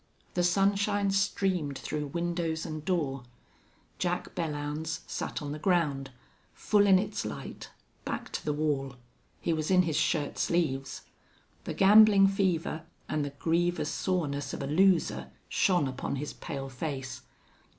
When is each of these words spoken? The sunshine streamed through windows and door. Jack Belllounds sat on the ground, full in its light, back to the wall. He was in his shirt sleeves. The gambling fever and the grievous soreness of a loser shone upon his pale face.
The 0.33 0.41
sunshine 0.43 1.11
streamed 1.11 1.77
through 1.77 2.07
windows 2.07 2.65
and 2.65 2.83
door. 2.83 3.21
Jack 3.99 4.33
Belllounds 4.33 5.01
sat 5.05 5.43
on 5.43 5.51
the 5.51 5.59
ground, 5.59 6.09
full 6.55 6.87
in 6.87 6.97
its 6.97 7.23
light, 7.23 7.69
back 8.03 8.31
to 8.31 8.43
the 8.43 8.51
wall. 8.51 8.95
He 9.39 9.53
was 9.53 9.69
in 9.69 9.83
his 9.83 9.97
shirt 9.97 10.39
sleeves. 10.39 11.03
The 11.65 11.75
gambling 11.75 12.25
fever 12.25 12.81
and 13.07 13.23
the 13.23 13.29
grievous 13.37 13.91
soreness 13.91 14.55
of 14.55 14.63
a 14.63 14.65
loser 14.65 15.29
shone 15.47 15.87
upon 15.87 16.15
his 16.15 16.33
pale 16.33 16.67
face. 16.67 17.21